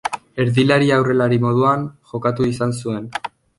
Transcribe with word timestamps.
Erdilari-aurrelari 0.43 1.39
moduan 1.45 1.85
jokatu 2.15 2.51
izan 2.55 2.77
zuen. 2.83 3.09